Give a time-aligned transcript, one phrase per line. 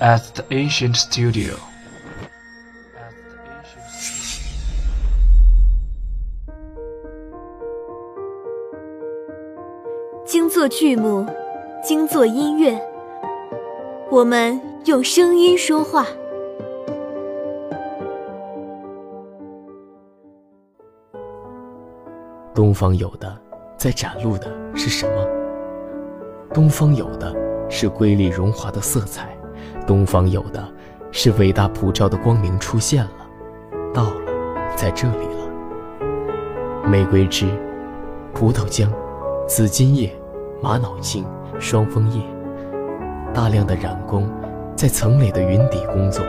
[0.00, 1.54] at the ancient studio.
[10.24, 11.26] 精作剧目，
[11.82, 12.80] 精作音乐，
[14.10, 16.06] 我们用声音说话。
[22.54, 23.36] 东方有的，
[23.76, 25.26] 在展露的是什么？
[26.52, 27.34] 东方有的
[27.68, 29.33] 是瑰丽荣华的色彩，
[29.86, 30.66] 东方有的
[31.12, 33.10] 是伟大普照的光明出现了，
[33.92, 34.32] 到了，
[34.76, 36.88] 在这里了。
[36.88, 37.46] 玫瑰枝、
[38.32, 38.88] 葡萄浆、
[39.46, 40.12] 紫金叶、
[40.62, 41.24] 玛瑙青、
[41.58, 42.22] 双枫叶，
[43.32, 44.28] 大量的染工
[44.74, 46.24] 在层垒的云底工作，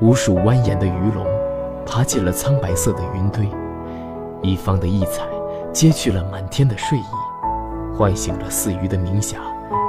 [0.00, 1.26] 无数蜿蜒的鱼龙
[1.86, 3.48] 爬进了苍白色的云堆。
[4.42, 5.24] 一方的异彩，
[5.72, 9.42] 揭去了满天的睡意，唤醒了似鱼的冥想，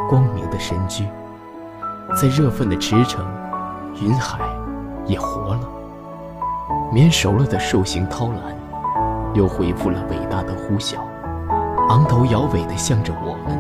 [0.10, 1.06] 光明的神居。
[2.16, 3.18] 在热愤的驰骋，
[4.02, 4.40] 云海
[5.06, 5.62] 也活了。
[6.92, 8.56] 绵熟了的兽形涛澜，
[9.34, 10.98] 又恢复了伟大的呼啸，
[11.90, 13.58] 昂头摇尾地向着我们。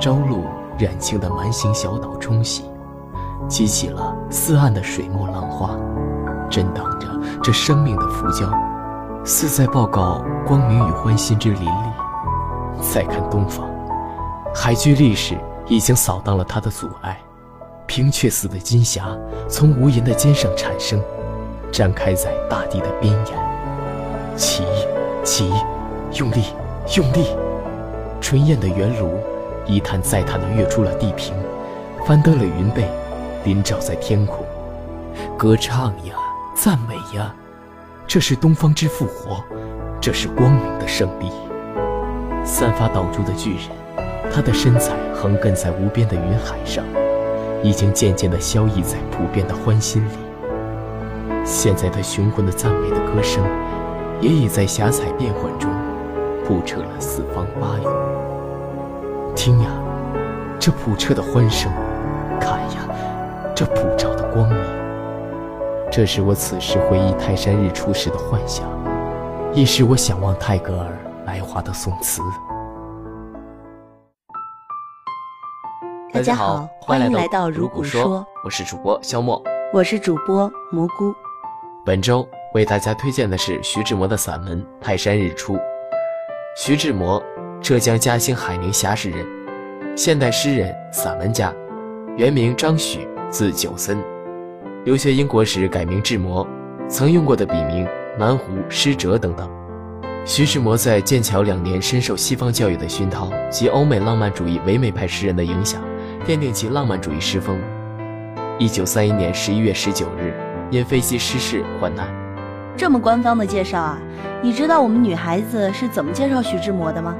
[0.00, 0.44] 朝露
[0.78, 2.64] 染青的蛮形小岛冲洗，
[3.46, 5.70] 激起了四岸的水墨浪花，
[6.50, 7.06] 震荡着
[7.42, 8.48] 这生命的浮礁。
[9.24, 11.92] 似在报告光明与欢欣之林立。
[12.80, 13.64] 再看东方，
[14.52, 17.20] 海居历史已经扫荡了他的阻碍，
[17.86, 19.16] 平却似的金霞
[19.48, 21.00] 从无垠的肩上产生，
[21.70, 24.36] 展开在大地的边沿。
[24.36, 24.64] 起，
[25.22, 25.52] 起，
[26.14, 26.44] 用力，
[26.96, 27.26] 用力！
[28.20, 29.18] 纯艳的圆炉
[29.66, 31.34] 一探再探地跃出了地平，
[32.06, 32.88] 翻登了云背，
[33.44, 34.44] 临照在天空。
[35.36, 36.14] 歌唱呀，
[36.56, 37.34] 赞美呀！
[38.06, 39.42] 这是东方之复活，
[40.00, 41.30] 这是光明的胜利。
[42.44, 43.68] 散发导珠的巨人，
[44.34, 46.82] 他的身材横亘在无边的云海上，
[47.62, 50.12] 已经渐渐地消翳在普遍的欢欣里。
[51.44, 53.44] 现在他雄浑的赞美的歌声，
[54.22, 55.70] 也已在霞彩变幻中，
[56.46, 57.82] 铺彻了四方八域。
[59.36, 59.68] 听呀，
[60.58, 61.70] 这普彻的欢声；
[62.40, 62.88] 看呀，
[63.54, 64.58] 这普照的光明。
[65.90, 68.66] 这是我此时回忆泰山日出时的幻想，
[69.52, 72.22] 亦是我想望泰戈尔来华的宋词。
[76.12, 79.42] 大家好，欢迎来到如古说，我是主播肖墨，
[79.72, 81.14] 我是主播蘑菇。
[81.86, 85.54] 本周为大家推荐的是徐志摩的散文《泰山日出》。
[86.54, 87.20] 徐志摩，
[87.62, 89.26] 浙江嘉兴海宁峡市人，
[89.96, 91.50] 现代诗人、散文家，
[92.18, 93.96] 原名张许，字九森。
[94.84, 96.46] 留学英国时改名志摩，
[96.90, 99.50] 曾用过的笔名南湖、施哲等等。
[100.26, 105.82] 徐志摩在剑桥两年深受西方教育的熏陶及欧美浪漫主义唯美派诗人的影响，
[106.24, 107.58] 奠定其浪漫主义诗风。
[108.56, 110.32] 一九三一年十一月十九日，
[110.70, 112.06] 因飞机失事患难。
[112.76, 113.98] 这么官方的介绍啊？
[114.40, 117.16] 你知道我们女孩子是怎么介绍徐志摩的吗？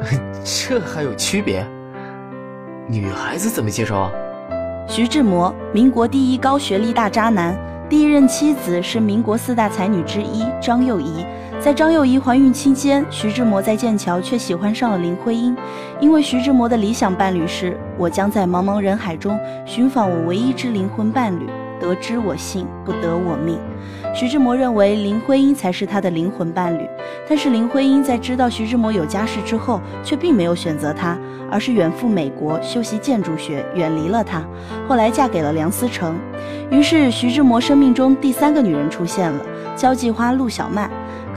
[0.42, 1.66] 这还有区别？
[2.88, 4.10] 女孩子怎么介绍啊？
[4.88, 7.54] 徐志摩，民国第一高学历大渣男，
[7.90, 11.26] 第一任妻子是民国四大才女之一张幼仪。
[11.60, 15.54] 在张幼仪怀孕期间，徐志摩在剑桥却喜欢上了林徽因，
[16.00, 21.46] 因为徐志摩的理想伴侣是我将在茫茫人海中寻访我唯一之灵魂伴侣，
[21.78, 23.58] 得之我幸，不得我命。
[24.14, 26.88] 徐志摩认为林徽因才是他的灵魂伴侣，
[27.28, 31.18] 但是林徽因在知道徐志摩有家室之后，却并没有选择他。
[31.52, 34.40] 而是远赴美国修习建筑学，远离了他。
[34.86, 36.16] 后来嫁给了梁思成，
[36.70, 39.44] 于是徐志摩生命中第三个女人出现了——
[39.74, 40.88] 交际花陆小曼。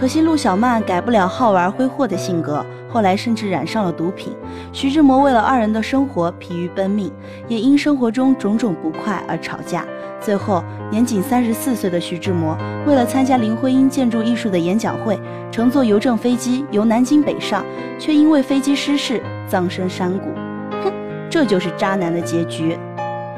[0.04, 4.36] 可惜陆小曼改不了好玩挥霍的性格，后来甚至染上了毒品。
[4.74, 7.10] 徐志摩为了二人的生活疲于奔命，
[7.48, 9.86] 也因生活中种种不快而吵架。
[10.20, 10.62] 最后，
[10.92, 15.18] 年仅三十四岁的徐志摩，为了参加林徽因建筑艺术的演讲会，
[15.50, 17.64] 乘坐邮政飞机由南京北上，
[17.98, 20.26] 却因为飞机失事葬身山谷。
[20.84, 20.92] 哼，
[21.30, 22.78] 这就是渣男的结局。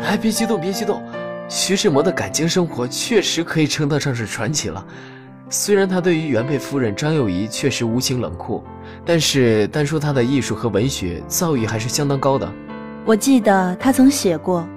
[0.02, 1.00] 哎，别激动，别激动，
[1.48, 4.84] 徐志摩的感情生活确实可以称得上是传奇了。
[5.50, 8.64] 虽然他对于原配夫人张幼仪确实无情冷酷，
[9.06, 12.52] 但是单说他的艺术和文学造诣还是相当高的。
[13.06, 14.68] 我记得他曾写过。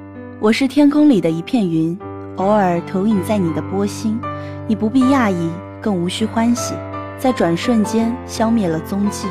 [0.40, 1.98] 我是天空里的一片云，
[2.36, 4.20] 偶尔投影在你的波心，
[4.68, 5.50] 你不必讶异，
[5.80, 6.74] 更无需欢喜，
[7.18, 9.26] 在转瞬间消灭了踪迹。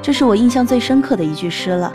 [0.00, 1.92] 这是我印象最深刻的一句诗了，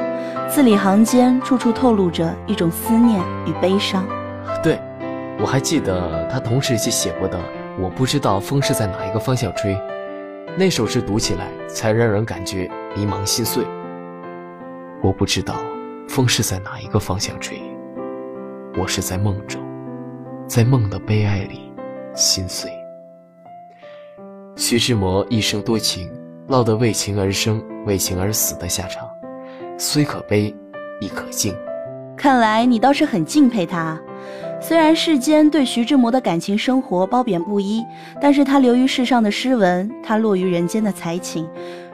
[0.47, 4.05] 字里行间处处透露着一种思念与悲伤。
[4.63, 4.79] 对，
[5.41, 7.37] 我还记得他同时期写过的
[7.79, 9.75] 《我不知道风是在哪一个方向吹》，
[10.57, 13.63] 那首诗读起来才让人感觉迷茫心碎。
[15.03, 15.53] 我不知道
[16.09, 17.61] 风是在哪一个方向吹。
[18.79, 19.61] 我是在梦中，
[20.47, 21.71] 在梦的悲哀里
[22.15, 22.71] 心碎。
[24.55, 26.11] 徐志摩一生多情，
[26.47, 29.07] 落得为情而生、为情而死的下场，
[29.77, 30.51] 虽可悲，
[30.99, 31.55] 亦可敬。
[32.17, 34.01] 看来你倒是很敬佩他。
[34.59, 37.85] 虽然世间对徐志摩的感情生活褒贬不一，
[38.19, 41.47] 但是他流于世上的诗文，他落于人间的才情，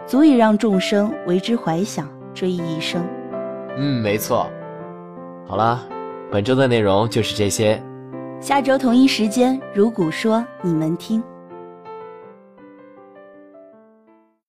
[0.08, 3.06] 足以让众生为之怀想，追忆一生。
[3.78, 4.50] 嗯，没错。
[5.46, 5.84] 好了，
[6.32, 7.82] 本周的内容就是这些。
[8.40, 11.22] 下周同一时间，如古说，你们听。